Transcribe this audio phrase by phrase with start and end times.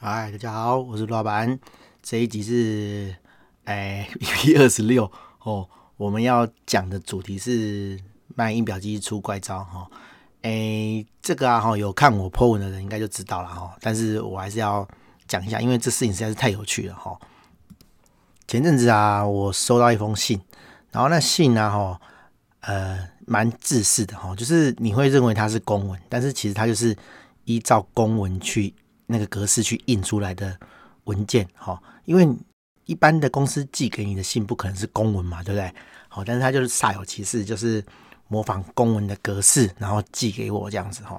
[0.00, 1.58] 嗨，大家好，我是老板。
[2.00, 3.12] 这一集是
[3.64, 5.10] 哎 EP 二十六
[5.42, 7.98] 哦，我们要讲的主题是
[8.36, 9.90] 卖印表机出怪招哈。
[10.42, 13.76] 哎，这个啊哈，有看我 po 文的人应该就知道了哈。
[13.80, 14.86] 但是我还是要
[15.26, 17.18] 讲一下，因为这事情实在是太有趣了哈。
[18.46, 20.40] 前阵子啊，我收到一封信，
[20.92, 22.00] 然后那信啊哈，
[22.60, 26.96] 呃，蛮制式的哈，就是你会认为它是公文，但是其实它就是
[27.46, 28.72] 依照公文去。
[29.08, 30.56] 那个格式去印出来的
[31.04, 32.28] 文件，哈，因为
[32.84, 35.74] 一般的公司寄给你的信不可能是公文嘛，对不对？
[36.08, 37.84] 好，但是他就是煞有其事，就是
[38.28, 41.18] 模仿公文的格式，然后寄给我这样子，哈。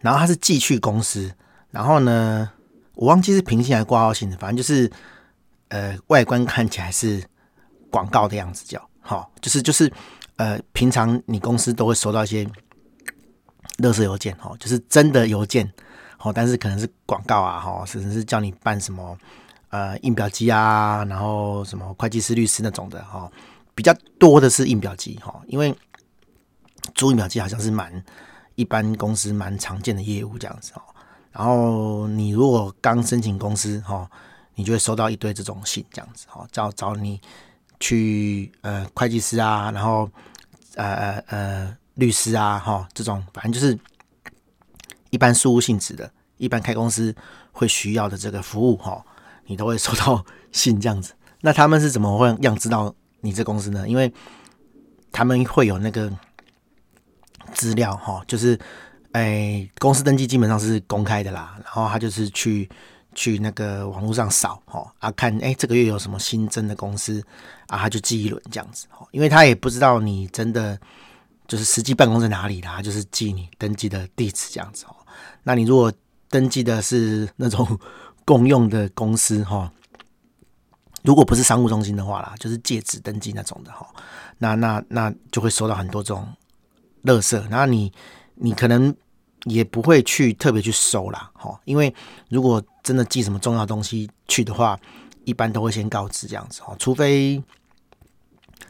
[0.00, 1.32] 然后他是寄去公司，
[1.70, 2.50] 然后呢，
[2.94, 4.90] 我忘记是平信还是挂号信的，反正就是
[5.68, 7.22] 呃，外观看起来是
[7.88, 9.92] 广告的样子，叫好，就是就是
[10.36, 12.44] 呃，平常你公司都会收到一些
[13.78, 15.72] 垃圾邮件，哈，就是真的邮件。
[16.24, 19.18] 哦，但是可能是广告啊，哈，甚至是叫你办什么
[19.70, 23.28] 呃印表机啊，然后什么会计师、律师那种的，哈，
[23.74, 25.74] 比较多的是印表机，哈，因为
[26.94, 27.92] 租印表机好像是蛮
[28.54, 30.82] 一般公司蛮常见的业务这样子，哦。
[31.32, 34.08] 然后你如果刚申请公司，哈，
[34.54, 37.20] 你就会收到一堆这种信，这样子，哈，叫找你
[37.80, 40.08] 去呃会计师啊，然后
[40.76, 43.76] 呃呃呃律师啊，哈，这种反正就是。
[45.12, 47.14] 一般事务性质的，一般开公司
[47.52, 49.04] 会需要的这个服务哈，
[49.44, 51.12] 你都会收到信这样子。
[51.42, 53.86] 那他们是怎么会样知道你这公司呢？
[53.86, 54.10] 因为
[55.12, 56.10] 他们会有那个
[57.52, 58.58] 资料哈，就是
[59.12, 61.58] 哎，公司登记基本上是公开的啦。
[61.62, 62.66] 然后他就是去
[63.14, 67.22] 去那个网络上扫哈啊，看哎这个月有什么新增的公司
[67.66, 69.06] 啊，他就记一轮这样子哈。
[69.10, 70.80] 因为他也不知道你真的
[71.46, 74.96] 就是实际办公在哪里啦，就是寄你登记的地址这样子哦。
[75.42, 75.92] 那你如果
[76.30, 77.78] 登记的是那种
[78.24, 79.70] 公用的公司哈，
[81.02, 83.86] 如果不是商务中心的话啦，就是借址登记那种的哈，
[84.38, 86.26] 那那那就会收到很多这种
[87.04, 87.92] 垃圾，那你
[88.36, 88.94] 你可能
[89.44, 91.92] 也不会去特别去收啦哈，因为
[92.28, 94.78] 如果真的寄什么重要东西去的话，
[95.24, 97.42] 一般都会先告知这样子哈，除非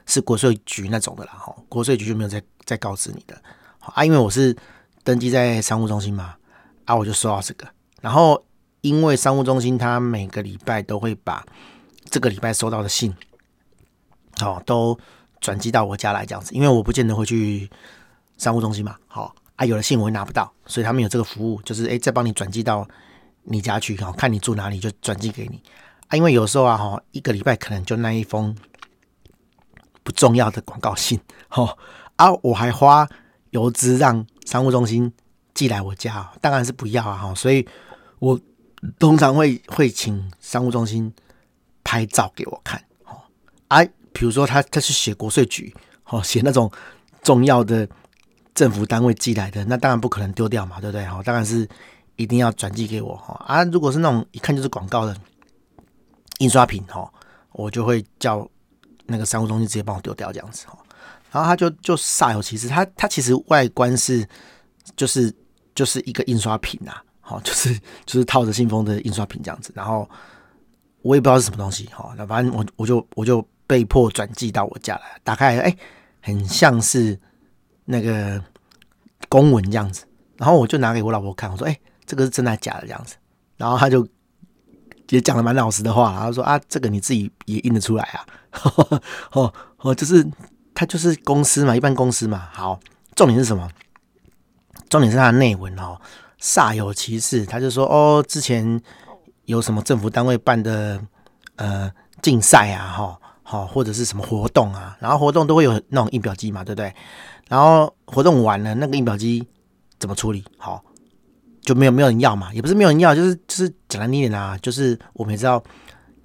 [0.06, 3.40] 是国税局那种的啦哈，国税局就没有再再告知你的
[3.80, 4.56] 啊，因为我是
[5.02, 6.36] 登记在商务中心嘛。
[6.84, 7.64] 啊，我就收到这个，
[8.00, 8.44] 然后
[8.80, 11.46] 因为商务中心他每个礼拜都会把
[12.10, 13.14] 这个礼拜收到的信，
[14.38, 14.98] 好，都
[15.40, 17.70] 转寄到我家来这样子，因为我不见得会去
[18.36, 22.86] 商务中心嘛，好啊，有的信我会拿不到，所以他们有这个服务，就是诶，再帮你转寄到
[23.44, 25.62] 你家去，好，看你住哪里就转寄给你
[26.08, 28.54] 啊，因为有时候啊，哈，一个礼拜可能就那一封
[30.02, 31.76] 不重要的广告信，哈
[32.16, 33.08] 啊，我还花
[33.50, 35.12] 邮资让商务中心。
[35.54, 37.14] 寄来我家，当然是不要啊！
[37.14, 37.68] 哈，所以
[38.20, 38.40] 我
[38.98, 41.12] 通常会会请商务中心
[41.84, 43.20] 拍照给我看，哦，
[43.68, 45.72] 啊，比如说他他是写国税局，
[46.06, 46.72] 哦，写那种
[47.22, 47.86] 重要的
[48.54, 51.04] 政府单位寄来的，那当然不可能丢掉嘛，对不对？
[51.04, 51.68] 哈，当然是
[52.16, 55.14] 一定要转寄给我，哈啊，如果是那种一看就是广告的
[56.38, 57.12] 印刷品，哈，
[57.52, 58.48] 我就会叫
[59.06, 60.78] 那个商务中心直接帮我丢掉这样子，哈，
[61.30, 64.26] 然后他就就煞有其事，他他其实外观是
[64.96, 65.34] 就是。
[65.74, 67.74] 就是一个印刷品啊，好，就是
[68.04, 70.06] 就是套着信封的印刷品这样子，然后
[71.00, 75.76] 我也不知道是什么东西，哈，那反正我我就我就被迫转寄到我家来，打开来，哎，
[76.20, 77.18] 很像是
[77.86, 78.38] 那个
[79.30, 80.04] 公文这样子，
[80.36, 83.16] 然后我就拿给我老婆看，我说，哎，这个是真的假的这样子，
[83.56, 84.06] 然后他就
[85.12, 88.24] 也讲了蛮老实的话，他说啊，这个你自己也印得出来啊，
[89.32, 89.52] 哦
[89.82, 90.26] 哦，就是
[90.72, 92.80] 他就是公司嘛，一般公司嘛，好，
[93.14, 93.68] 重点是什么？
[94.88, 96.00] 重点是他的内文哦，
[96.40, 97.44] 煞有其事。
[97.44, 98.80] 他就说哦，之前
[99.44, 100.98] 有什么政府单位办的
[101.56, 101.92] 呃
[102.22, 106.94] 竞赛啊，哈，好或者是什么活动啊，然后活动都会有那种印表机嘛，对不对？
[107.48, 109.46] 然后活动完了，那个印表机
[109.98, 110.42] 怎么处理？
[110.56, 110.82] 好，
[111.62, 115.62] 就没有没有人要嘛，也不是没有人要，就是就是讲难听点啊，就是我们也知道，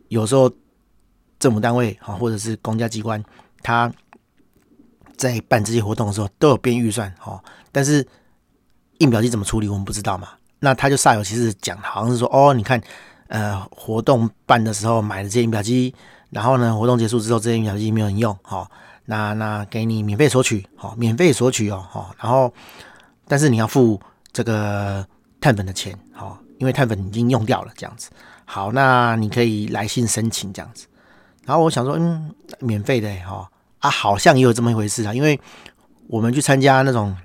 [0.10, 0.52] 有时候
[1.40, 3.24] 政府单位啊或者是公家机关，
[3.64, 3.92] 他
[5.16, 7.42] 在办这些活动的时候都有编预算哦，
[7.72, 8.06] 但是。
[9.00, 9.70] 印表机怎么处理？
[9.70, 10.30] 我们不知道嘛。
[10.58, 12.82] 那他就煞有其事讲，好像是说哦，你看，
[13.28, 15.94] 呃，活动办的时候买了这些印表机，
[16.32, 18.72] 然后呢，活动结束之后，这些印表机没有人用，好、哦，
[19.06, 22.52] 那那给你免费索取，好、哦，免费索取哦，好、哦，然后
[23.28, 24.02] 但是你要付
[24.34, 25.08] 这个
[25.40, 28.10] 碳粉的钱，好、哦，因为碳粉已经用掉了，这样子。
[28.46, 30.88] 好，那你可以来信申请这样子。
[31.46, 33.48] 然后我想说，嗯，免费的哈、哦、
[33.80, 35.40] 啊，好像也有这么一回事啊，因为
[36.08, 37.16] 我们去参加那种。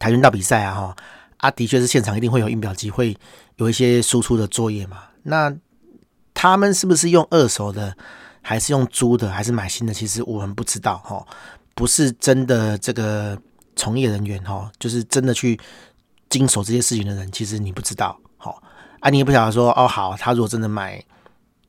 [0.00, 0.96] 跆拳道比赛啊，哈
[1.38, 3.18] 啊，的确是现场一定会有印表机，会
[3.56, 4.98] 有一些输出的作业嘛。
[5.24, 5.52] 那
[6.32, 7.92] 他们是不是用二手的，
[8.40, 9.92] 还是用租的，还是买新的？
[9.92, 11.26] 其实我们不知道哈，
[11.74, 13.36] 不是真的这个
[13.74, 15.58] 从业人员哈，就是真的去
[16.28, 18.18] 经手这些事情的人，其实你不知道。
[18.36, 18.62] 好
[19.00, 21.02] 啊，你也不晓得说哦，好，他如果真的买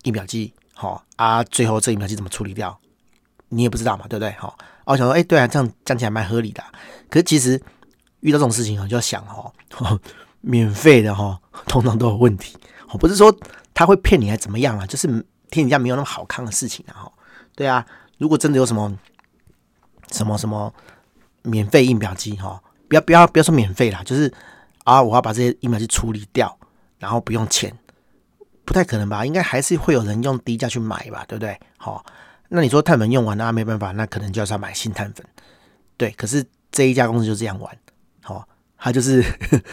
[0.04, 2.80] 印表机，好啊，最后这印表机怎么处理掉，
[3.50, 4.32] 你也不知道嘛，对不对？
[4.34, 6.64] 好，我想说，哎，对啊，这样讲起来蛮合理的。
[7.10, 7.62] 可是其实。
[8.22, 9.50] 遇到这种事情啊，就要想哦，
[10.42, 12.54] 免费的哈，通常都有问题。
[12.90, 13.34] 哦，不是说
[13.74, 14.86] 他会骗你还怎么样啊？
[14.86, 15.08] 就是
[15.50, 17.08] 天底下没有那么好康的事情啊。
[17.08, 17.12] 哈，
[17.56, 17.86] 对啊，
[18.18, 18.94] 如果真的有什么
[20.12, 20.74] 什么什么
[21.44, 24.34] 免费印表机哈，不要不要不要说免费啦，就是
[24.84, 26.58] 啊，我要把这些疫苗去处理掉，
[26.98, 27.74] 然后不用钱，
[28.66, 29.24] 不太可能吧？
[29.26, 31.58] 应该还是会有人用低价去买吧，对不对？
[31.78, 32.04] 好，
[32.50, 35.26] 那你说碳粉用完那没办法，那可能就要要买新碳粉。
[35.96, 37.78] 对，可是这一家公司就这样玩。
[38.26, 38.44] 哦，
[38.78, 39.24] 他就是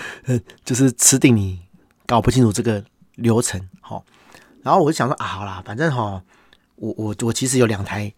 [0.64, 1.60] 就是吃定你，
[2.04, 2.84] 搞不清楚这个
[3.14, 3.60] 流程。
[3.80, 4.04] 好，
[4.62, 6.22] 然后我就想说啊，好啦，反正哈，
[6.76, 8.12] 我我我其实有两台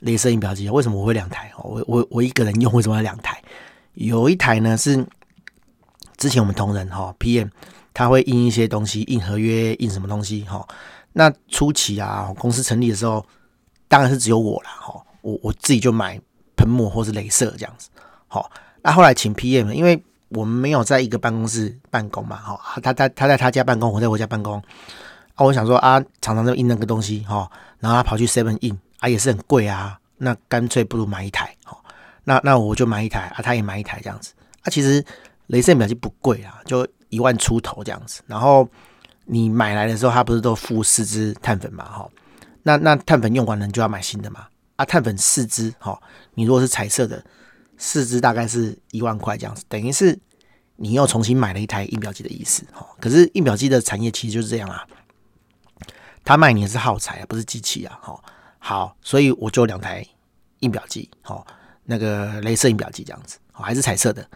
[0.00, 1.50] 雷射印表机，为什么我会两台？
[1.56, 3.42] 哦我我我一个人用，为什么要两台？
[3.94, 5.06] 有一台呢是
[6.16, 7.50] 之前我们同仁哈 PM，
[7.92, 10.66] 他会印一些东西，印合约，印什么东西哈。
[11.12, 13.24] 那初期啊，公司成立的时候，
[13.88, 14.70] 当然是只有我啦。
[14.80, 16.20] 哈，我我自己就买
[16.56, 17.88] 喷墨或是镭射这样子，
[18.28, 18.50] 好。
[18.82, 24.62] 那、后来请 PM，因为我们没有在一个办公室办公嘛，哈，他他他在他家办公，我在我家办公。
[25.36, 27.50] 啊，我想说啊，常常就印那个东西，哈，
[27.80, 31.56] 然后他跑去 Seven 印，啊，也是很贵啊，那干脆不如买一台，
[32.24, 34.32] 那那我就买一台，啊，他也买一台这样子。
[34.62, 35.04] 啊，其实
[35.48, 38.22] 镭射表机不贵啊，就一万出头这样子。
[38.26, 38.68] 然后
[39.24, 42.10] 你买来的时候，他不是都附四支碳粉嘛，哈，
[42.62, 46.00] 那那碳粉用完了你就要买新的嘛，啊，碳粉四支，哈，
[46.34, 47.24] 你如果是彩色的。
[47.76, 50.16] 四支大概是一万块这样子，等于是
[50.76, 52.86] 你又重新买了一台印表机的意思哈。
[53.00, 54.86] 可是印表机的产业其实就是这样啊，
[56.24, 57.98] 他卖你的是耗材啊，不是机器啊。
[58.00, 58.24] 哈，
[58.60, 60.06] 好，所以我就两台
[60.60, 61.44] 印表机，哈，
[61.84, 64.26] 那个雷射印表机这样子，还是彩色的。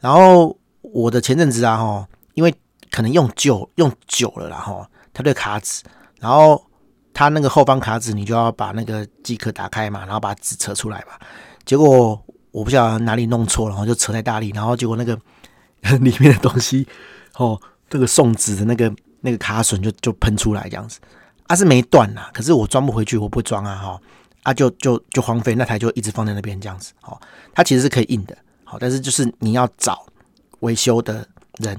[0.00, 2.54] 然后我的前阵子啊，哈，因为
[2.90, 5.82] 可能用久用久了啦，哈，它对卡纸，
[6.20, 6.64] 然后
[7.12, 11.18] 它那个后方卡纸，你就要把那个机壳打开嘛，然后把纸扯出来嘛，
[11.64, 12.22] 结果。
[12.52, 15.14] 我不晓得哪里弄错了，然后就扯太大力，然后结果那个
[16.00, 16.88] 里面的东西，
[17.36, 17.60] 哦，
[17.90, 20.98] 这个送纸的那个那个卡榫就就喷出来这样子，
[21.48, 24.00] 啊是没断呐，可是我装不回去，我不装啊哈，
[24.46, 27.20] 啊就就就荒废，那台就一直放在那边这样子，哦，
[27.52, 30.06] 它其实是可以印的，好，但是就是你要找
[30.60, 31.26] 维修的
[31.58, 31.74] 人，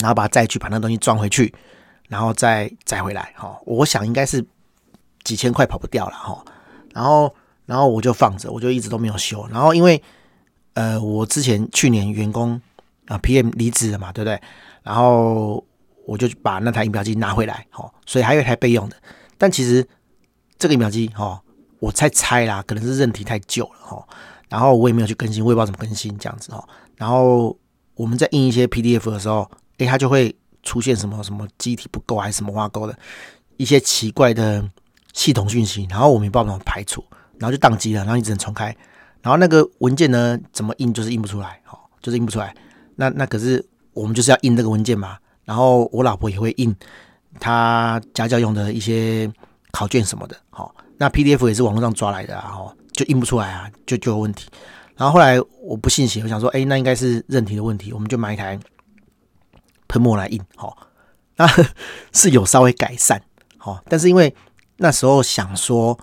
[0.00, 1.54] 然后把它再去把那东西装回去，
[2.08, 4.44] 然后再载回来，哈，我想应该是
[5.22, 6.44] 几千块跑不掉了哈，
[6.92, 7.34] 然后。
[7.64, 9.46] 然后我就放着，我就一直都没有修。
[9.48, 10.02] 然后因为，
[10.74, 12.60] 呃，我之前去年员工
[13.06, 14.38] 啊 PM 离职了嘛，对不对？
[14.82, 15.64] 然后
[16.04, 18.96] 我就把那台印表机拿回来，好，所以还有一台备用的。
[19.38, 19.86] 但其实
[20.58, 21.40] 这个印表机，哈，
[21.82, 24.06] 我猜猜啦，可能是韧体太旧了，哈。
[24.48, 26.64] 然后我也没有去更新，我也不知道怎么更新这样子，哈。
[26.96, 27.56] 然后
[27.96, 30.32] 我们在印一些 PDF 的时候，诶，它就会
[30.62, 32.96] 出现什么什么机体不够，还是什么挂钩的
[33.56, 34.64] 一些奇怪的
[35.12, 37.04] 系统讯息，然后我们也不知道怎么排除。
[37.38, 38.66] 然后就宕机了，然后你只能重开，
[39.20, 42.54] 然后那个文件呢，怎么印就是印不出来，好，就是印不出来。
[42.94, 43.64] 那那可是
[43.94, 45.18] 我们就是要印这个文件嘛。
[45.44, 46.72] 然后我老婆也会印
[47.40, 49.28] 她家教用的一些
[49.72, 50.72] 考卷什么的，好，
[51.02, 54.48] 那 PDF 也是网络上抓来的啊，哈，就印不出来啊，就就有问题。
[54.94, 58.56] 然后后来我不信邪，我想说，哎，那应该是韧体的问题，我们就买一台
[59.88, 60.86] 喷墨来印，好，
[61.34, 61.44] 那
[62.12, 63.20] 是有稍微改善，
[63.56, 64.32] 好，但是因为
[64.76, 65.98] 那时候想说。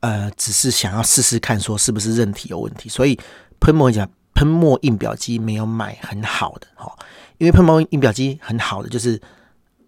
[0.00, 3.18] 呃，只是想要试试看，说是不是韧体有问题，所以
[3.58, 6.94] 喷墨讲喷墨印表机没有买很好的哈，
[7.38, 9.18] 因为喷墨印表机很好的就是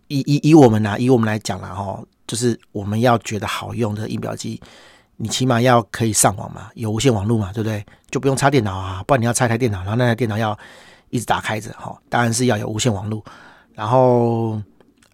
[0.08, 4.60] 以以以我们来以我们来讲啦哈，就是我们要觉得好用的印表机，
[5.16, 7.84] 你起码要可以上网嘛，有无线网络嘛，对不对？
[8.10, 10.58] 就不用插电脑啊，不然你要插一台电脑，然后那台电脑要
[11.10, 13.24] 一直打开着哈，当然是要有无线网络，
[13.74, 14.60] 然后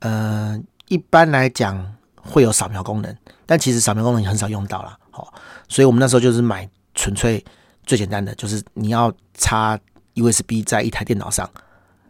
[0.00, 3.16] 嗯、一般来讲会有扫描功能。
[3.46, 5.32] 但其实扫描功能也很少用到了，好，
[5.68, 7.44] 所以我们那时候就是买纯粹
[7.84, 9.78] 最简单的，就是你要插
[10.14, 11.48] USB 在一台电脑上，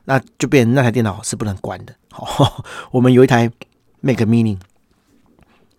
[0.05, 1.95] 那就变那台电脑是不能关的。
[2.11, 3.51] 好，我们有一台
[4.01, 4.59] Mac Mini，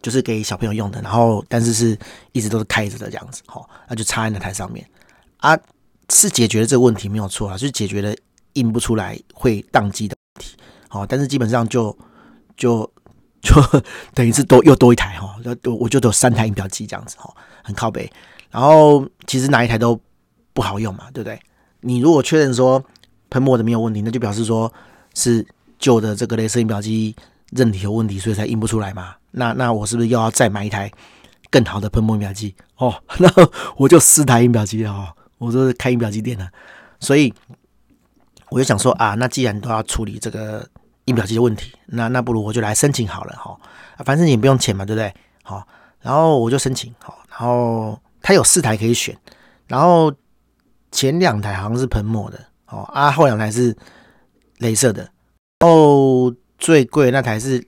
[0.04, 1.98] 就是给小朋友用的，然后但是是
[2.34, 4.88] 一直都是开着的这样子，好，那就插在那台上面
[5.38, 5.58] 啊，
[6.12, 8.14] 是解决了这个问题没有错啊，就是解决了
[8.54, 10.56] 印不出来会宕机的问题，
[10.88, 11.98] 好，但是基本上就
[12.56, 12.88] 就。
[13.44, 13.62] 就
[14.16, 17.30] 等于是多又多一台哈，我我就有三台印表机这样子哈，
[17.62, 18.10] 很靠北。
[18.50, 20.00] 然后其实哪一台都
[20.54, 21.38] 不好用嘛，对不对？
[21.82, 22.82] 你如果确认说
[23.30, 24.72] 喷墨的没有问题，那就表示说
[25.14, 25.46] 是
[25.78, 27.14] 旧的这个镭射印表机
[27.52, 29.14] 韧体有问题，所以才印不出来嘛。
[29.34, 30.90] 那那我是不是又要再买一台
[31.52, 32.56] 更好的喷墨印表机？
[32.78, 33.30] 哦， 那
[33.76, 36.50] 我就四台印表机了哦，我都是开印表机店的，
[37.00, 37.34] 所以
[38.50, 40.68] 我就想说啊，那既然都要处理这个
[41.06, 43.60] 印表机的问题，那那不如我就来申请好了哈，
[44.06, 45.14] 反正也不用钱嘛，对不对？
[45.44, 45.68] 好，
[46.00, 49.18] 然后我就申请好，然后它有四台可以选，
[49.68, 50.14] 然后
[50.92, 52.40] 前两台好像是喷墨的。
[52.68, 53.72] 哦啊，后两台是
[54.58, 55.08] 镭射的，
[55.60, 57.64] 然后最贵那台是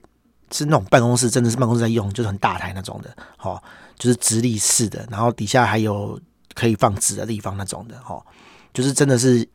[0.56, 3.62] 是那种办公室，真的是办公室在用，就是很大台那种的，哦，
[3.98, 6.18] 就是直立式的，然后底下还有
[6.54, 8.24] 可以放纸的地方那种的，哦，
[8.72, 9.46] 就是真的是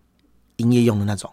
[0.58, 1.32] 营业用的那种。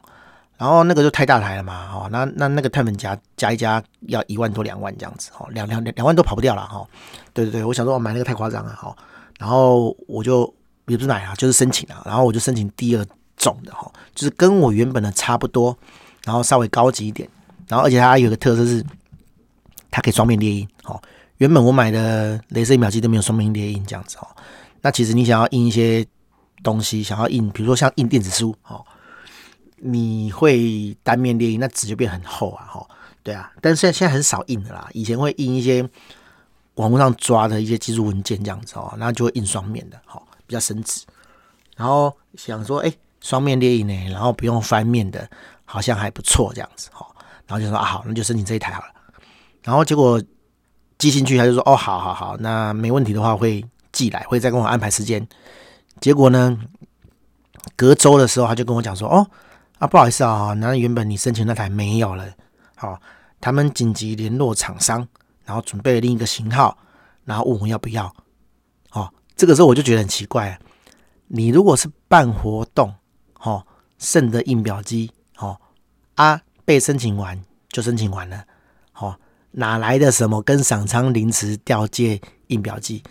[0.57, 6.87] 然后那个就太大台了嘛，哦，那那那个碳粉夹加一加要一万多两万这样子，哦，两两两两万都跑不掉了，哈，
[7.33, 8.97] 对对对，我想说我买那个太夸张了，哈，
[9.39, 10.53] 然后我就
[10.87, 13.07] 也不是买啊，就是申请啊，然后我就申请第二。
[13.41, 15.79] 种的哈，就是跟我原本的差不多，
[16.25, 17.31] 然后稍微高级一点，
[17.69, 18.85] 然后而且它有个特色是，
[19.99, 20.69] 它可以双面列印。
[20.85, 21.01] 哦，
[21.39, 24.27] 原本我买的镭射印表机都没有双面列印这样子哦。
[24.81, 26.07] 那其实你想要印一些
[26.63, 28.85] 东西，想要印，比如说像印电子书，哦，
[29.77, 32.87] 你会单面列印，那纸就变很厚啊，哈，
[33.23, 33.53] 对啊。
[33.61, 35.89] 但是现在现在很少印的啦，以前会印一些
[36.75, 41.05] 网络上抓的一些技术文件这样子哦，那就会印双面的，哈，比较省纸。
[41.77, 42.93] 然后想说，哎。
[43.21, 45.29] 双面列印呢，然后不用翻面的，
[45.65, 47.05] 好像还不错这样子哈。
[47.49, 48.89] 然后就说啊好，那就申请这一台好了。
[49.69, 50.19] 然后结果
[50.97, 55.29] 寄进去，他就说哦好好好，那没问题的话会寄来，会再跟我安排时间。
[56.01, 56.59] 结果呢，
[57.77, 59.31] 隔周的时候他就跟我讲说哦
[59.79, 62.27] 啊不好意思啊，那原本你申请那台没有了，
[62.77, 62.99] 好，
[63.43, 65.07] 他们紧急联络厂商，
[65.45, 66.79] 然后准备另一个型号，
[67.27, 68.11] 然后问我要不要。
[68.93, 70.59] 哦，这个时候我就觉得很奇怪，
[71.27, 72.95] 你如果是办活动。
[73.41, 73.65] 哦，
[73.99, 75.61] 剩的印表机，哦
[76.15, 78.45] 啊，被申请完就申请完了，
[79.53, 83.03] 哪来的什么跟赏仓临时调借印表机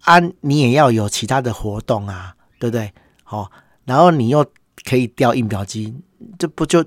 [0.00, 0.18] 啊？
[0.40, 2.92] 你也要有其他的活动啊，对不对？
[3.26, 3.50] 哦，
[3.84, 4.44] 然后你又
[4.84, 5.94] 可以调印表机，
[6.38, 6.84] 这不就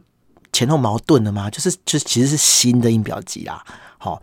[0.51, 1.49] 前后矛盾了吗？
[1.49, 3.63] 就是就其实是新的印表机啦，
[3.97, 4.21] 好、哦、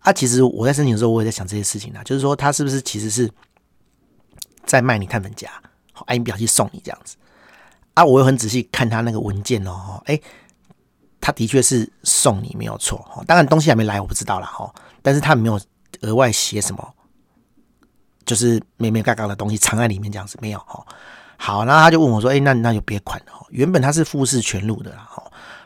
[0.00, 3.30] 啊，其实我在申请的时候，我也在想这些事情啊，就是说他是不是其实是
[4.64, 5.50] 在卖你碳粉夹，
[5.92, 7.16] 好，印表机送你这样子。
[7.94, 10.20] 啊，我又很仔细看他那个文件哦，哎，
[11.20, 14.46] 他的确是送你没有错，当然东西还没来，我不知道啦。
[14.46, 14.72] 哈，
[15.02, 15.60] 但是他没有
[16.02, 16.94] 额外写什么，
[18.24, 20.84] 就是没没嘎嘎的东西藏在里面这样子没有哈。
[21.36, 25.22] 好，然后他就问我说，哎，那那就别款了，原本他是富士全路的哈，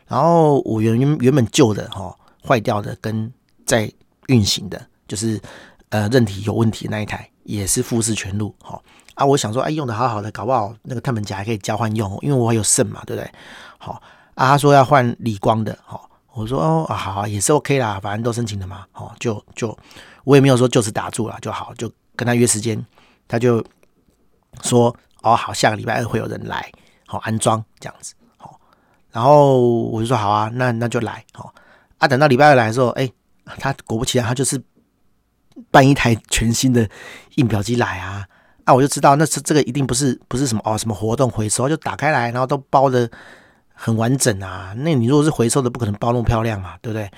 [0.07, 2.15] 然后我原原本旧的哈
[2.47, 3.33] 坏掉的跟
[3.65, 3.91] 在
[4.29, 5.41] 运行的，就是
[5.91, 8.81] 呃韧体有问题的那一台也是富士全路哈。
[9.15, 13.31] 啊，我想说，哎，用的好好的，搞不好那个碳粉夹还可以交换用，因为我还有剩嘛，对不对？
[13.77, 14.01] 好，
[14.35, 19.77] 啊，他说要换理光的，好，我说哦，好，也是 OK 啦，反正都申请了嘛，好，就就
[20.25, 22.83] 我也没有说就此打住了，就好，就跟他约时间，
[23.29, 23.65] 他就
[24.63, 26.71] 说哦，好，下个礼拜二会有人来，
[27.07, 28.59] 好安装这样子，好，
[29.11, 31.53] 然后我就说好啊，那那就来，好，
[31.99, 33.11] 啊，等到礼拜二来的时候，哎，
[33.59, 34.63] 他果不其然，他就是
[35.71, 36.89] 办一台全新的
[37.35, 38.27] 印表机来啊。
[38.65, 43.11] 啊，我就知道那是这个一定不是不是什么哦什么活动回收，就打开来，然后都包的
[43.85, 44.73] 很完整啊。
[44.77, 47.11] 那你如果是回收的，不可能包那么漂亮嘛，对不对？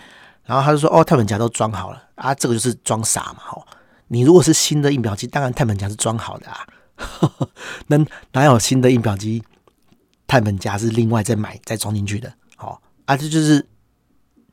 [0.45, 3.41] 然后他就说哦，碳粉夹都装好了啊，这个就是装傻嘛。
[3.45, 3.67] 吼，
[4.09, 6.67] 你如果是新的印表机，当然碳粉夹是装好的啊。
[7.89, 7.99] 那
[8.33, 9.43] 哪有新的印表机
[10.27, 12.33] 碳粉夹是另外再买再装进去的？
[12.57, 13.67] 好啊，这就是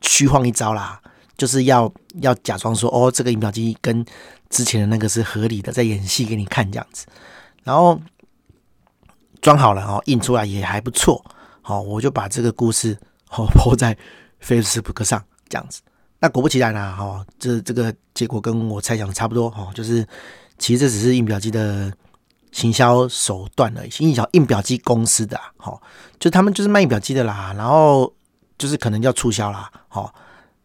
[0.01, 0.99] 虚晃一招啦，
[1.37, 1.91] 就是要
[2.21, 4.05] 要假装说哦，这个印表机跟
[4.49, 7.05] 之前的那个是合理的，在演戏给你看这样子，
[7.63, 7.99] 然后
[9.41, 11.23] 装好了哦，印出来也还不错，
[11.61, 12.97] 好，我就把这个故事
[13.29, 13.97] 哦抛在
[14.41, 15.81] Facebook 上这样子。
[16.19, 20.05] 那果不其然啊，哈，这这个结果跟我猜想的差不多哈，就是
[20.57, 21.91] 其实这只是印表机的
[22.51, 25.79] 行销手段而已，印小印表机公司的，哈，
[26.19, 28.13] 就他们就是卖印表机的啦，然后
[28.57, 30.13] 就是可能要促销啦，哈，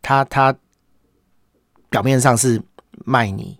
[0.02, 0.54] 他他
[1.88, 2.60] 表面上是
[3.04, 3.58] 卖你。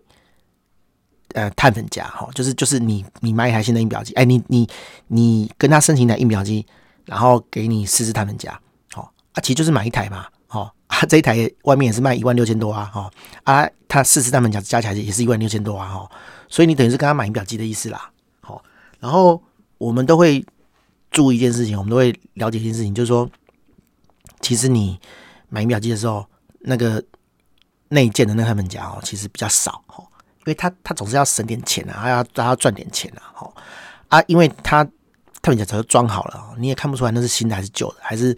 [1.35, 4.67] 呃，碳粉夹哈，就是就是你你买一台新的印表机，哎，你你
[5.09, 6.67] 你跟他申请一台印表机，
[7.07, 8.61] 然后给你试试他们家，
[8.93, 13.11] 好啊，其实就是买一台嘛，好 啊，这一台外面也是卖一万六千多啊，哈
[13.45, 16.11] 啊，他试试他们家加起来也是一万六千多啊，哈，
[16.49, 18.11] 所以你等于是跟他买仪表机的意思啦，
[18.41, 18.63] 好，
[19.01, 19.43] 然后
[19.79, 20.45] 我们都会
[21.11, 23.29] 注意一件事情，我们都会了解一件事情，就是说，
[24.41, 25.01] 其实你
[25.49, 26.27] 买仪表机的时候，
[26.61, 27.03] 那个
[27.89, 30.05] 内建的那个碳粉夹哦，其实比较少，哈。
[30.47, 33.53] 因为他他总是要省点钱啊，他要他要赚点钱啊，好
[34.07, 34.87] 啊，因为他
[35.47, 38.37] 碳粉夹早就装好了，你也看不出来那是新的还是旧的，还是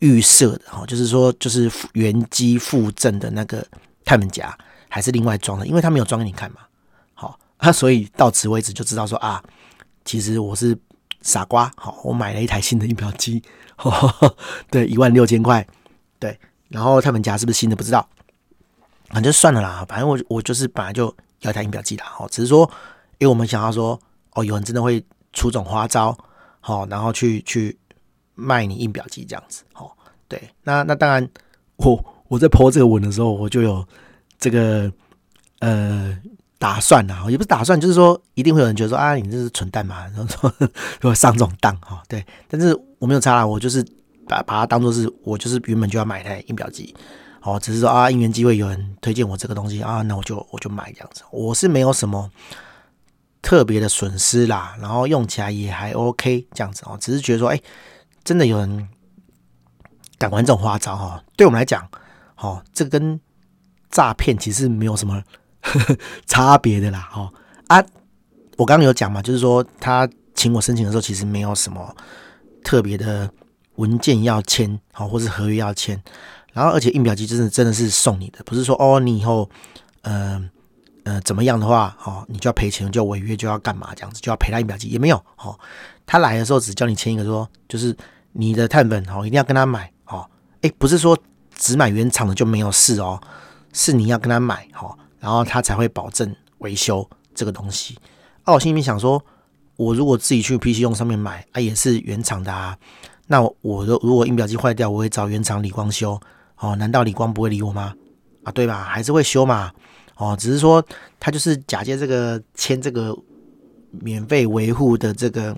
[0.00, 3.64] 预设的哈，就是说就是原机附赠的那个
[4.04, 4.52] 碳粉夹，
[4.88, 6.58] 还是另外装的，因为他没有装给你看嘛。
[7.14, 9.40] 好， 啊，所以到此为止就知道说啊，
[10.04, 10.76] 其实我是
[11.22, 13.40] 傻瓜，好，我买了一台新的印表机，
[14.68, 15.64] 对，一万六千块，
[16.18, 16.36] 对，
[16.68, 18.08] 然后碳粉夹是不是新的不知道，
[19.10, 22.68] 反正算了啦，反正我我就是本来就要一台音表机的，好，只是说，
[23.18, 23.96] 因为我们想要说，
[24.32, 25.00] 哦，有人真的会
[25.36, 26.18] 出种花招，
[26.58, 27.78] 好，然后去去
[28.34, 31.28] 卖你印表机这样子，好，对，那那当然，
[31.76, 33.86] 我我在 po 这个文的时候，我就有
[34.38, 34.90] 这个
[35.60, 36.18] 呃。
[36.58, 42.24] 打算啊，也不是打算，就是说一定会有人觉得说啊，你这是蠢蛋嘛，然 后说会上这种当哈，对。
[42.48, 43.84] 但是我没有差啦，我就是
[44.26, 46.94] 把把它当做是我就是原本就要买一台印表机，
[47.42, 51.22] 哦，只是说啊，因缘机会有人推荐我这个东西啊，那我就我就买这样子。
[51.30, 52.30] 我是没有什么
[53.46, 57.60] 特别的损失啦，然后用起来也还 OK 这样子哦，只是觉得说，哎，
[58.24, 58.88] 真的有人
[60.18, 61.88] 敢玩这种花招哈，对我们来讲，
[62.38, 63.20] 哦，这跟
[63.88, 65.22] 诈骗其实没有什么。
[66.26, 67.32] 差别的啦，哦
[67.68, 67.80] 啊，
[68.56, 71.94] 我刚刚有讲嘛，就是说他请我申请的时候，其实没有什么
[72.64, 73.30] 特别的
[73.76, 76.00] 文件要签，好，或是合约要签。
[76.52, 79.48] 然后，而且印表机真的真的是送你的，不是说哦，你以后
[80.02, 80.48] 嗯，
[81.06, 85.16] 呃怎么样的话，哦，你就要赔钱，就违约，就要干嘛这样子，就要赔他印表机也没有。
[85.38, 85.56] 哦，
[86.04, 87.96] 他来的时候只叫你签一个说，就是
[88.32, 90.28] 你的碳粉哦，一定要跟他买哦。
[90.62, 91.16] 诶，不是说
[91.54, 93.20] 只买原厂的就没有事哦，
[93.72, 94.98] 是你要跟他买哦。
[95.20, 97.96] 然后他才会保证维修这个东西。
[98.44, 99.24] 哦，我心里面想说，
[99.76, 102.76] 我如果自己去 PC 用上面买啊，也是原厂的啊。
[103.28, 106.20] 那我如如果印表机坏掉，我会找原厂理光修。
[106.58, 107.94] 哦，难道李光不会理我吗？
[108.44, 108.84] 啊，对吧？
[108.84, 109.72] 还是会修嘛。
[110.16, 110.84] 哦，只是说
[111.20, 113.16] 他就是假借这个签这个
[113.90, 115.56] 免费维护的这个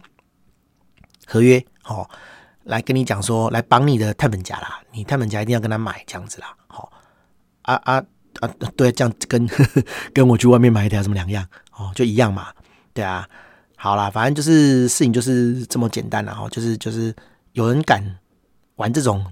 [1.26, 2.08] 合约，哦，
[2.64, 4.80] 来跟你讲说，来绑你的碳粉夹啦。
[4.92, 6.56] 你碳粉夹一定要跟他买这样子啦。
[6.66, 6.92] 好，
[7.62, 8.04] 啊啊。
[8.40, 9.48] 啊，对，这样跟
[10.14, 11.44] 跟我去外面买一条什么两样
[11.76, 12.52] 哦，就一样嘛，
[12.94, 13.28] 对啊，
[13.74, 17.12] 好啦，反正就是事情就是这么简单了哦，就是就是
[17.54, 18.16] 有人敢
[18.76, 19.26] 玩这种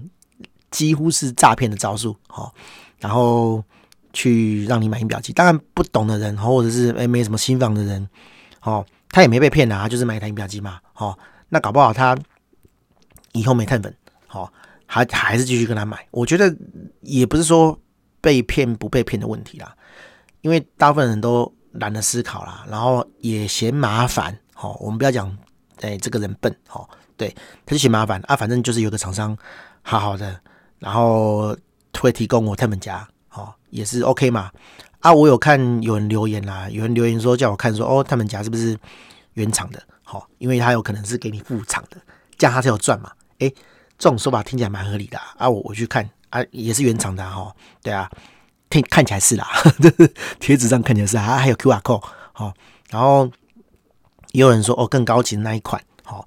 [0.73, 2.53] 几乎是诈骗的招数哦，
[2.99, 3.63] 然后
[4.17, 8.09] 去让你买印表机，当然不懂的人或者是诶没什么心房的人
[8.63, 11.17] 哦，他也没被骗啊，就是买一台印表机嘛，哦，
[11.51, 12.17] 那搞不好他
[13.33, 13.95] 以后没碳粉，
[14.31, 14.51] 哦，
[14.87, 16.57] 还还是继续跟他买，我觉得
[17.03, 17.79] 也不是说。
[18.19, 19.77] 被骗不被骗的问题啦，
[20.41, 24.37] 因为大部分人都懒得思考啦，然后也嫌麻烦。
[24.53, 25.39] 好，我们不要讲，
[25.81, 27.33] 哎，这个人笨，好，对，
[27.65, 28.35] 他就嫌麻烦啊。
[28.35, 29.37] 反正就是有个厂商
[29.83, 30.41] 好好的，
[30.81, 31.57] 然后
[32.01, 34.51] 会提供我碳粉夹，哦，也是 OK 嘛。
[35.01, 38.77] 啊，我有看有人留言啦，有人留言说叫我看说，哦，碳粉夹是不是
[39.35, 39.83] 原厂的？
[40.03, 41.97] 好，因为他有可能是给你副厂的，
[42.37, 43.13] 这样他才有赚嘛。
[43.39, 43.49] 哎，
[43.99, 45.49] 这种说法听起来蛮合理的啊。
[45.49, 46.09] 我我去看。
[46.31, 48.11] 啊，也是原厂的哈，对啊，
[48.69, 49.47] 看看起来是啦，
[50.41, 52.53] 贴纸上看起来是，啊还有 QR code，好，
[52.91, 53.31] 然后
[54.33, 56.27] 也有人说哦，更高级的那一款，好，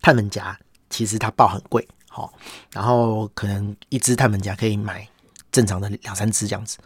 [0.00, 0.56] 碳门夹
[0.88, 2.32] 其实它报很贵，好，
[2.72, 5.06] 然后可能一只碳门夹可以买
[5.52, 6.78] 正常的两三支这样子，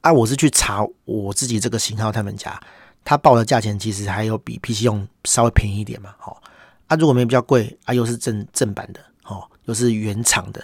[0.00, 2.60] 啊，我是去查我自己这个型号碳粉夹，
[3.04, 6.42] 它报的价钱其实还有比 PC 用稍微便宜一点嘛，好，
[6.86, 10.62] 啊，如果没比较贵，啊，又是正正版的，好，又是原厂的。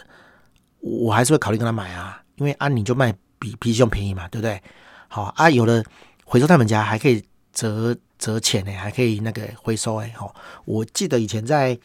[0.80, 4.62] 我还是会考虑跟他买啊，因为啊，你就卖比 PC 用便宜嘛，对不对？
[5.08, 5.82] 好啊，有了
[6.24, 10.34] 回收碳粉夹还可以折折钱呢，还可以那个回收哎，好，
[10.66, 11.78] 我记得以前在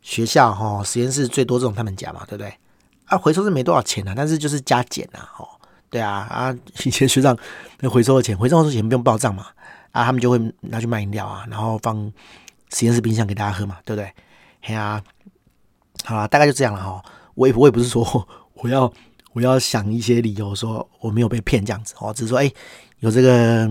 [0.00, 2.52] 学校哈实验室最多这种碳粉夹嘛，对不对？
[3.12, 5.46] 啊，回收是没多少钱啊，但是就是加减啊，哦，
[5.90, 7.36] 对啊啊，以前学长
[7.80, 9.48] 那回收的钱，回收的钱不用报账嘛，
[9.90, 12.10] 啊，他们就会拿去卖饮料啊，然后放
[12.70, 14.10] 实验室冰箱给大家喝嘛，对不对？
[14.62, 15.02] 嘿啊，
[16.04, 17.02] 好了，大概就这样了哈。
[17.34, 18.90] 我也我也不是说我要
[19.34, 22.50] 我要想一些理由说我没有被骗这样子哦，只是说哎、
[23.00, 23.70] 有这个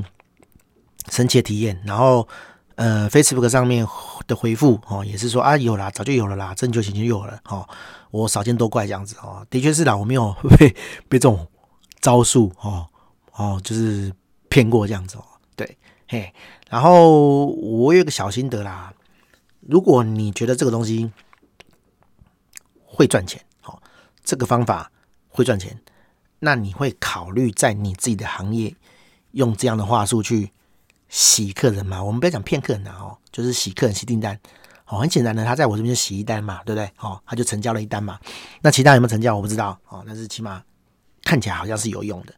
[1.09, 2.27] 神奇的体验，然后
[2.75, 3.87] 呃 Facebook 上面
[4.27, 7.67] 的回复哦也是说啊有啦，早就有了啦，这久以前就有了哦，
[8.11, 10.69] 我少见多怪这样子哦，的确是啦，我没有 被
[11.09, 11.47] 被这种
[11.99, 12.87] 招数哦
[13.33, 14.13] 哦就是
[14.49, 16.33] 骗过这样子哦，对嘿，
[16.69, 18.93] 然后我有个小心得啦，
[19.61, 21.11] 如果你觉得这个东西
[22.85, 23.43] 会赚钱。
[24.23, 24.91] 这个方法
[25.29, 25.81] 会赚钱，
[26.39, 28.73] 那你会考虑在你自己的行业
[29.31, 30.51] 用这样的话术去
[31.09, 32.01] 洗客人吗？
[32.03, 34.39] 我们不要讲骗客人哦，就是洗客人、洗订单。
[34.91, 36.91] 哦，很简单的，他在我这边就洗一单嘛，对不对？
[36.99, 38.19] 哦，他就成交了一单嘛。
[38.61, 39.33] 那其他有没有成交？
[39.33, 39.79] 我不知道。
[39.87, 40.61] 哦，但是起码
[41.23, 42.33] 看起来好像是有用的。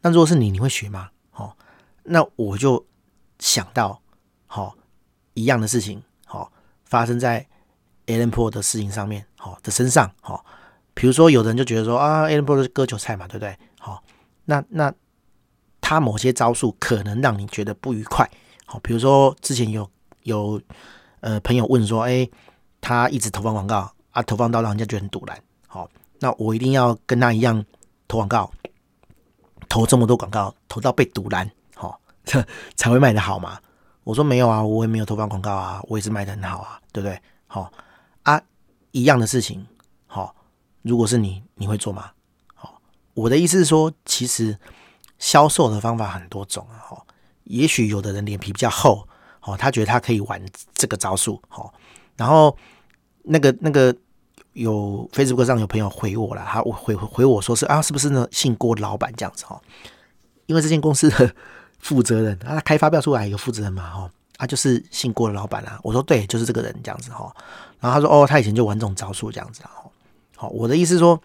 [0.00, 1.08] 那如果是你，你会学吗？
[1.34, 1.54] 哦，
[2.02, 2.84] 那我就
[3.38, 4.02] 想到，
[4.48, 4.74] 好、哦、
[5.34, 6.02] 一样的事情。
[6.24, 6.52] 好、哦，
[6.86, 7.46] 发生在
[8.06, 10.44] Alan Paul 的事情上面，好，的身上，好，
[10.92, 13.56] 比如说有的人就觉得说啊 Alan Paul 是割韭菜嘛，对不对？
[13.78, 14.02] 好，
[14.46, 14.92] 那那
[15.80, 18.28] 他某些招数可能让你觉得不愉快，
[18.64, 19.88] 好，比如说之前有
[20.24, 20.60] 有
[21.26, 22.28] 呃朋友问说，哎，
[22.80, 25.36] 他一直投放广告啊，投放到让人家觉得很赌烂，
[25.66, 27.64] 好，那我一定要跟他一样
[28.06, 28.48] 投广告，
[29.68, 32.00] 投这么多广告，投到被赌烂，好，
[32.76, 33.58] 才会卖得好嘛？
[34.04, 37.20] 我说没有啊，我也没有投放广告啊，我也是卖得很好啊，对不对？
[37.48, 37.72] 好
[38.22, 38.40] 啊，
[38.92, 39.66] 一样的事情，
[40.06, 40.32] 好，
[40.82, 42.12] 如果是你，你会做吗？
[42.54, 42.80] 好，
[43.14, 44.56] 我的意思是说，其实
[45.18, 47.04] 销售的方法很多种啊，哈，
[47.42, 49.08] 也许有的人脸皮比较厚，
[49.46, 51.72] 哦，他觉得他可以玩这个招数，好，
[52.16, 52.54] 然后
[53.22, 53.96] 那个那个
[54.52, 58.28] 有 Facebook 上有朋友回我了，他回回我说是啊，是不是呢？
[58.30, 59.58] 姓郭的老板这样子哦，
[60.44, 61.34] 因为这间公司的。
[61.78, 65.78] 负责人，他开发票出来一个负责人嘛，哈，啊，就是姓郭的老板啊。
[65.84, 67.30] 我说对，就是这个人这样子哈。
[67.78, 69.84] 然后他说哦，他以前就玩这种招数这样子哈。
[70.34, 71.20] 好，我的意思说，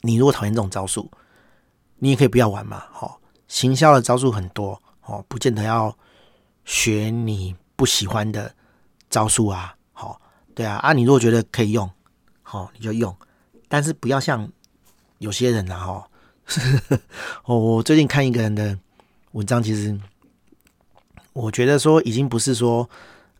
[0.00, 1.08] 你如果讨厌这种招数，
[1.98, 2.82] 你也可以不要玩嘛。
[2.90, 5.94] 好，行销的招数很多，哦，不见得要
[6.68, 8.54] 学你不喜欢的
[9.08, 9.74] 招数啊。
[9.92, 10.20] 好，
[10.54, 11.90] 对啊，啊，你如果觉得可以用，
[12.42, 13.16] 好，你就用，
[13.66, 14.46] 但是不要像
[15.16, 16.08] 有些人啊，哈。
[17.46, 18.78] 我我最近看一个人的。
[19.32, 19.96] 文章其实，
[21.34, 22.88] 我觉得说已经不是说，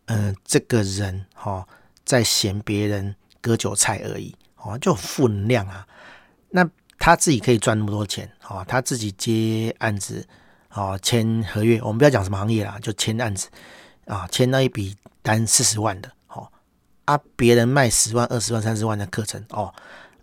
[0.05, 1.67] 嗯、呃，这个人哈、哦、
[2.05, 5.85] 在嫌别人割韭菜而已，哦，就负能量啊。
[6.51, 10.25] 那他自己可以赚那么多钱，哦，他自己接案子，
[10.73, 13.49] 哦，签合约，我们不要讲什么行业啦，就签案子
[14.05, 16.47] 啊，签那一笔单四十万的，哦，
[17.05, 19.73] 啊，别人卖十万、二十万、三十万的课程，哦，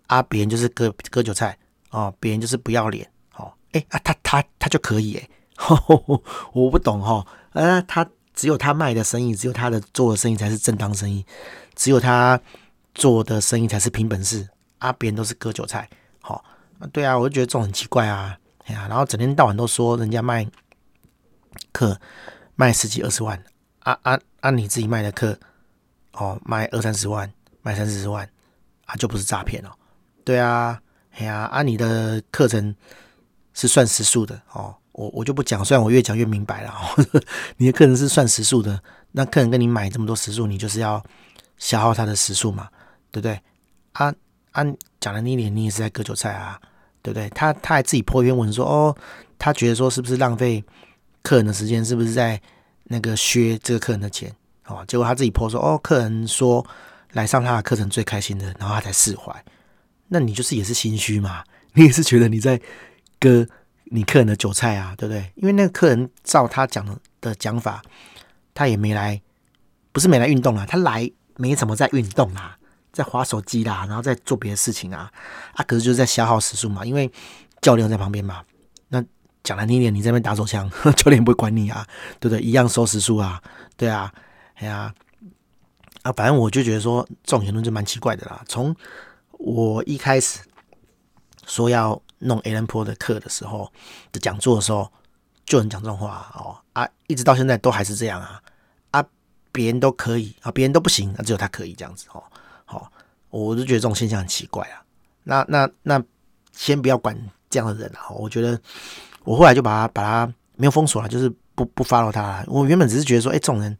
[0.07, 1.57] 啊，别人就是割割韭菜，
[1.91, 5.29] 哦，别人就是不要脸，哦，哎啊，他他他就可以哎。
[6.53, 11.25] 我不懂哈，呃，他只有他卖的生意，只有他的做的生意才是正当生意，
[11.73, 12.39] 只有他
[12.93, 15.89] 做的生意才是凭本事啊，别人都是割韭菜，
[16.21, 16.45] 好，
[16.93, 20.47] 对啊，我就觉得这种很奇怪啊，哎呀，然后整天到晚都说人家卖
[21.73, 21.99] 课
[22.55, 23.41] 卖十几二十万，
[23.79, 25.37] 啊啊啊，你自己卖的课
[26.13, 27.29] 哦，卖二三十万，
[27.61, 28.29] 卖三四十万
[28.85, 29.71] 啊，就不是诈骗哦，
[30.23, 32.75] 对啊，哎呀，啊，你的课程
[33.53, 34.75] 是算时数的哦。
[34.93, 36.73] 我我就不讲，虽然我越讲越明白了。
[37.57, 41.03] 你的课程是算时数的，那客人跟你买这么多时数，你就是要
[41.59, 42.67] 消耗他的时数嘛，
[43.11, 43.39] 对不对？
[43.91, 44.11] 啊
[44.53, 44.65] 啊，
[44.99, 46.59] 讲了你脸，你也是在割韭菜啊，
[47.07, 47.29] 对不对？
[47.29, 48.95] 他他还自己泼一篇文说，哦，
[49.39, 50.61] 他觉得说是不是浪费
[51.23, 52.41] 客人的时间，是不是在
[52.83, 54.29] 那个削这个客人的钱？
[54.65, 56.65] 哦，结果他自己泼说，哦，客人说
[57.13, 59.33] 来上他的课程最开心的，然后他才释怀。
[60.09, 61.43] 那你就是也是心虚嘛？
[61.73, 62.59] 你也是觉得你在
[63.19, 63.47] 割。
[63.89, 65.31] 你客人的韭菜啊，对不对？
[65.35, 66.85] 因为那个客人照他讲
[67.21, 67.81] 的讲法，
[68.53, 69.21] 他也没来，
[69.93, 72.57] 不是没来运动啊，他来没怎么在运动啊，
[72.97, 75.11] 在滑手机啦，然后在做别的事情啊，
[75.53, 77.11] 啊，可是就是在消耗时数嘛，因为
[77.61, 78.43] 教练在旁边嘛。
[78.89, 79.03] 那
[79.43, 81.87] 讲难听点，你在那边打手枪， 教练不会管你啊，
[82.19, 82.41] 对不对？
[82.41, 83.41] 一样收时数啊，
[83.75, 84.11] 对啊，
[84.55, 84.93] 哎呀，
[86.01, 88.43] 啊，反正我就觉得说这种言论就蛮奇怪的啦。
[88.47, 88.75] 从
[89.31, 90.39] 我一开始
[91.45, 92.01] 说要。
[92.19, 93.71] 弄 Allen Paul 的课的时候
[94.11, 94.91] 的讲座的时候，
[95.45, 98.41] 就能讲这种话哦啊，一直到现在都还是这样啊
[98.89, 99.05] 啊，
[99.51, 102.23] 别人都可以啊，别人都不行，那只有他可以这样子哦。
[103.29, 104.83] 我就觉得这种现象很奇怪啊。
[105.23, 106.03] 那那那，
[106.53, 107.17] 先不要管
[107.49, 108.09] 这样的人啊。
[108.09, 108.59] 我觉得
[109.23, 112.43] 我后来就把他把他没有封锁了，就是不不 follow 他。
[112.47, 113.77] 我原本只是觉得说，哎，这种人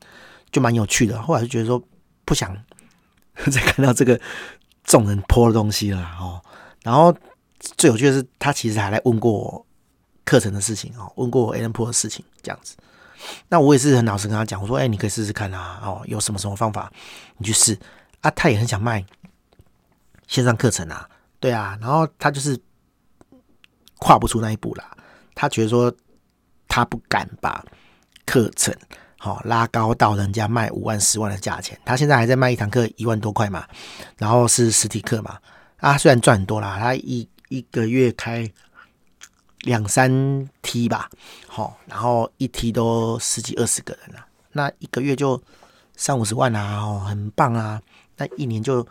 [0.52, 1.22] 就蛮有趣的。
[1.22, 1.82] 后来就觉得说，
[2.26, 2.56] 不想
[3.52, 4.16] 再看到这个
[4.84, 6.42] 这种人泼的东西了哦。
[6.84, 7.16] 然后。
[7.76, 9.66] 最有趣的是，他其实还来问过我
[10.24, 12.78] 课程的事情哦，问过我 Allen Paul 的事情这样子。
[13.50, 16.90] 那我也是很老实跟他讲，我说：“哎，你可以试试看啊，哦，有什么什么方法，
[17.40, 17.78] 你去试
[18.22, 19.04] 啊。”他也很想卖
[20.28, 21.10] 线上课程啊，
[21.40, 22.60] 对啊，然后他就是
[23.98, 24.96] 跨不出那一步啦。
[25.34, 25.94] 他觉得说
[26.68, 27.64] 他不敢把
[28.26, 28.76] 课程
[29.18, 31.80] 好拉高到人家卖五万、十万的价钱。
[31.86, 33.68] 他现在还在卖一堂课一万多块嘛，
[34.18, 35.38] 然后是实体课嘛。
[35.78, 38.52] 啊，虽然赚很多啦，他一一个月开
[39.62, 41.10] 两三梯吧，
[41.48, 45.42] 好，然后一梯都十几二十个人啊，那一个月就
[45.96, 47.82] 三五十万啊，哦，很棒啊，
[48.18, 48.86] 那一年就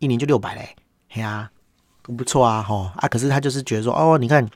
[0.00, 0.74] 一年就六百嘞，
[1.10, 1.50] 嘿啊，
[2.02, 4.48] 不错啊，吼啊，可是他就是觉得说，哦，你看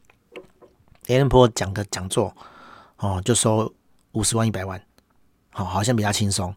[1.06, 2.34] ，Allen 讲个讲座，
[2.96, 3.72] 哦，就收
[4.12, 4.82] 五十万一百万，
[5.50, 6.54] 好，好像比较轻松，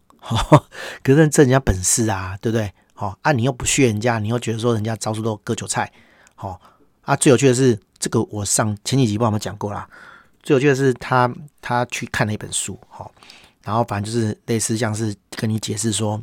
[1.02, 2.72] 可是这人家本事啊，对不对？
[2.94, 5.92] 好啊，你又不屑人家，你又觉得说人家招数都割韭菜。
[6.34, 6.58] 好
[7.02, 9.86] 啊，最有趣的是这个，我上前几集帮我们讲过啦。
[10.42, 13.12] 最有趣的是他他去看了一本书，好，
[13.62, 16.20] 然后反正就是类似像是跟你解释说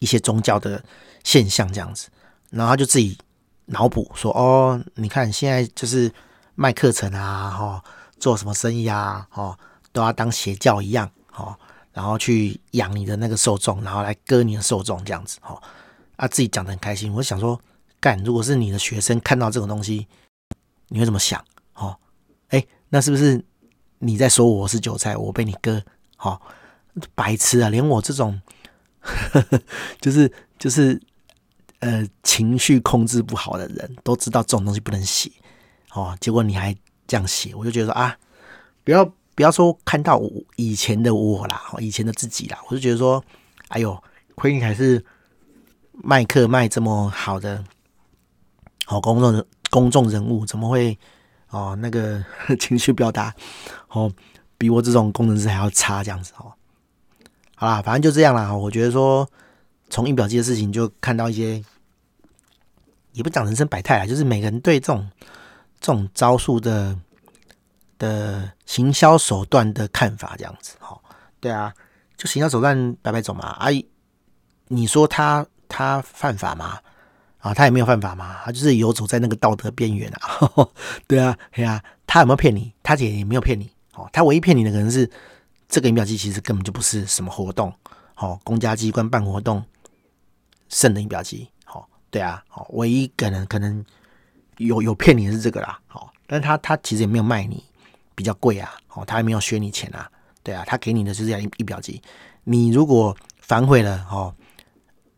[0.00, 0.82] 一些宗教的
[1.28, 2.08] 现象这样子，
[2.48, 3.18] 然后他就自己
[3.66, 6.10] 脑补说：“哦，你看现在就是
[6.54, 7.84] 卖课程啊，哈，
[8.18, 9.54] 做什么生意啊，哈，
[9.92, 11.54] 都要当邪教一样，哈，
[11.92, 15.60] 然后去养你的那个受众，然后来割你的受众这样子，哈，
[16.16, 17.12] 啊，自己讲得很开心。
[17.12, 17.60] 我想说，
[18.00, 20.06] 干，如果是你的学生看到这种东西，
[20.88, 21.44] 你会怎么想？
[21.74, 21.94] 哦，
[22.48, 23.44] 哎，那是不是
[23.98, 25.82] 你在说我是韭菜，我被你割？”、
[26.20, 26.40] 哦，
[27.14, 27.68] 白痴啊！
[27.68, 28.40] 连我这种，
[30.00, 31.00] 就是就是
[31.80, 35.30] 呃情绪控制不好的人都知道这种东西不能写
[35.92, 36.16] 哦。
[36.20, 36.74] 结果你还
[37.06, 38.16] 这样写，我就觉得说啊，
[38.84, 43.22] 不要不要说看到我以前的我啦，以前的自己啦，我就觉得说，
[43.68, 44.02] 哎呦，
[44.34, 45.04] 亏你还是
[45.92, 47.64] 麦克卖这么好的，
[48.84, 50.98] 好、哦、公众公众人物，怎么会
[51.50, 52.24] 哦那个
[52.58, 53.34] 情绪表达
[53.88, 54.12] 哦？
[54.60, 56.52] 比我这种工程师还要差，这样子哦。
[57.54, 58.52] 好啦，反正就这样啦。
[58.52, 59.24] 我觉得说，
[59.90, 61.62] 从印表机的事情就看到一些，
[63.12, 65.08] 也不讲人生百态啊，就是每个人对这种
[65.80, 66.96] 这种招数的
[67.98, 71.00] 的行销手段的看法，这样子哦。
[71.40, 71.72] 对啊，
[72.16, 73.56] 就行销手段摆摆走嘛。
[73.60, 73.86] 阿姨，
[74.68, 76.78] 你说他他犯法吗？
[77.38, 80.68] 啊，他也没有犯法嘛，他就是游走在那个道德边缘啊。
[81.06, 82.72] 对啊，对啊，他有没有骗你？
[82.82, 83.70] 他姐也没有骗你。
[83.94, 85.08] 哦，他唯一骗你的可能是
[85.68, 87.72] 这个印表机，其实根本就不是什么活动，
[88.16, 89.64] 哦，公家机关办活动
[90.68, 93.84] 剩的印表机，哦，对啊，哦，唯一可能可能
[94.58, 97.64] 有有骗你的是这个啦，哦，但是他他其实也没有卖你
[98.14, 100.10] 比较贵啊，哦，他也没有削你钱啊，
[100.42, 102.02] 对啊，他给你的就是这样印表机，
[102.44, 104.34] 你如果反悔了，哦，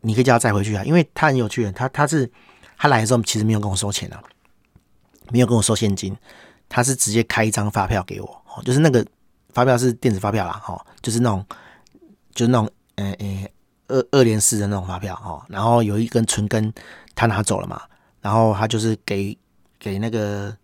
[0.01, 2.29] 你可以叫他再回去啊，因为他很有趣，他他是
[2.77, 4.23] 他来的时候其实没有跟我收钱啊，
[5.31, 6.15] 没有跟我收现金，
[6.69, 8.43] 他是直接开一张发票给我。
[8.53, 9.05] 哦，就是那个
[9.53, 11.45] 发票是电子发票啦，哦，就是那种，
[12.33, 13.49] 就是那种，呃呃，
[13.91, 16.73] 二二联四的那种发票，哈，然后有一根存根
[17.13, 17.81] 他拿走了嘛，
[18.21, 19.37] 然后他就是给
[19.77, 20.55] 给那个，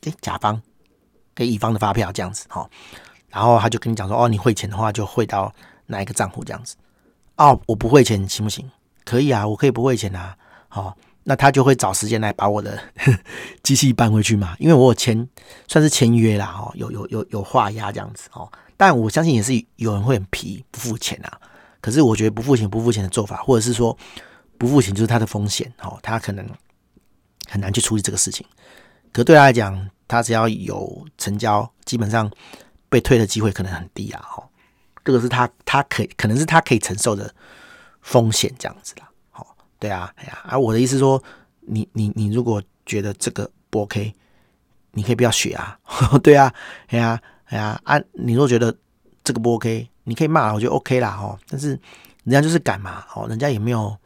[0.00, 0.60] 给，甲方
[1.34, 2.68] 给乙方的发票这样子，哈，
[3.28, 5.52] 然后他就跟你讲说，哦，你汇钱的话就汇到
[5.86, 6.76] 哪一个账户这样子，
[7.36, 8.70] 哦，我不汇钱行不行？
[9.04, 10.36] 可以啊，我可以不汇钱啊，
[10.68, 10.96] 好。
[11.24, 12.82] 那他就会找时间来把我的
[13.62, 15.28] 机器搬回去嘛，因为我有签，
[15.68, 18.50] 算是签约啦，哦，有有有有画押这样子哦。
[18.76, 21.38] 但我相信也是有人会很皮不付钱啊。
[21.80, 23.96] 可是我觉得不付钱不付钱的做法，或者是说
[24.58, 26.46] 不付钱就是他的风险哦，他可能
[27.48, 28.46] 很难去处理这个事情。
[29.12, 32.30] 可对他来讲，他只要有成交，基本上
[32.88, 34.24] 被退的机会可能很低啊。
[34.36, 34.44] 哦，
[35.04, 37.34] 这个是他他可可能是他可以承受的
[38.02, 39.10] 风险这样子啦。
[39.32, 39.46] 哦
[39.78, 41.22] 对啊，哎呀，啊，我的意思说，
[41.60, 44.14] 你你你如果觉得这个不 OK，
[44.92, 45.78] 你可以不要学啊。
[46.22, 46.52] 对啊，
[46.88, 48.76] 哎呀，哎呀，啊，你若觉得
[49.24, 51.38] 这个不 OK，你可以骂，我觉得 OK 啦，哦。
[51.48, 51.68] 但是
[52.24, 53.96] 人家就是敢嘛，哦，人家也没有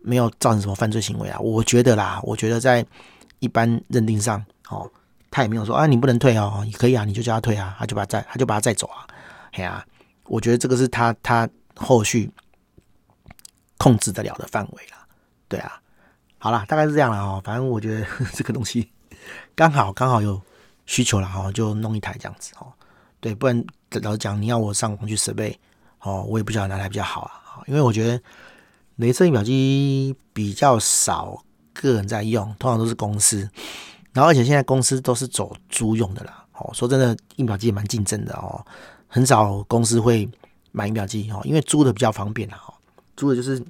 [0.00, 1.38] 没有造成什么犯罪行为啊。
[1.38, 2.84] 我觉得啦，我觉得在
[3.38, 4.90] 一般认定上，哦，
[5.30, 9.06] 他也没有说啊，你不能退哦，你可以啊，你就叫他退啊，他就把他载，他就把他载走啊。
[9.52, 9.86] 嘿啊，
[10.24, 12.28] 我觉得这个是他他后续
[13.76, 15.06] 控制得了的范围啦。
[15.46, 15.80] 对啊，
[16.38, 17.40] 好啦，大概是这样了哦。
[17.44, 18.90] 反正我觉得 这个东西
[19.54, 20.40] 刚好刚好有
[20.86, 22.72] 需求了哦，就弄一台这样子哦。
[23.20, 23.64] 对，不然
[24.02, 25.58] 老实讲，你要我上网去设备
[26.00, 27.62] 哦，我也不晓得哪台比较好啊。
[27.66, 28.20] 因为我觉得
[28.98, 33.48] 镭射印表机比较少个人在用，通常都是公司。
[34.12, 36.44] 然后而且现在公司都是走租用的啦。
[36.52, 38.64] 哦，说真的，印表机也蛮竞争的哦，
[39.06, 40.28] 很少公司会
[40.72, 42.60] 买印表机哦，因为租的比较方便啊。
[43.16, 43.62] 租的就是。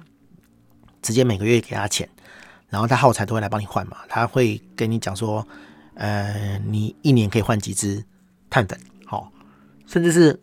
[1.01, 2.07] 直接每个月给他钱，
[2.67, 3.99] 然后他耗材都会来帮你换嘛。
[4.09, 5.47] 他会跟你讲说，
[5.93, 8.03] 呃，你一年可以换几支
[8.49, 8.77] 碳粉，
[9.89, 10.39] 甚至是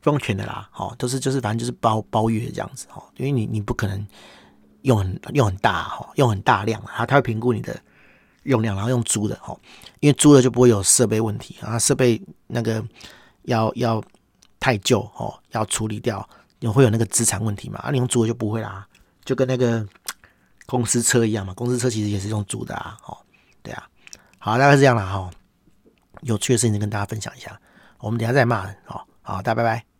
[0.00, 4.06] 不用钱的啦，哦，都是就是反正就是包包月这样子，哦，因为你你不可能
[4.82, 7.78] 用很用很大，哈，用很大量，他他会评估你的
[8.42, 9.56] 用量，然后用租的，哈、
[10.00, 12.84] 因为租的就不会有设备问题啊，设备那个
[13.42, 14.02] 要要
[14.58, 18.86] 太旧，哦，要处理掉，你会有那个资产问题嘛，啊，你用租的就不会啦。
[19.24, 19.84] 就跟那个
[20.66, 23.16] 公司车一样嘛，公司车其实也是用租的啊，哦，
[23.62, 23.88] 对啊，
[24.38, 25.28] 好，大概是这样了哈，
[26.20, 27.60] 有趣的事情跟大家分享一下，
[27.98, 29.95] 我们等下再骂人哦，好，大家拜拜。